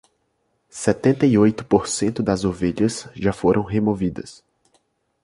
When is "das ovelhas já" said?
2.23-3.31